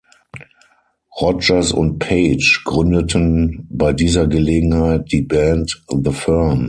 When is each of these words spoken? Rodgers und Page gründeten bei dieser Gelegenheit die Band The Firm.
Rodgers 1.19 1.73
und 1.73 1.99
Page 1.99 2.63
gründeten 2.65 3.67
bei 3.69 3.93
dieser 3.93 4.25
Gelegenheit 4.25 5.11
die 5.11 5.21
Band 5.21 5.83
The 5.91 6.11
Firm. 6.11 6.59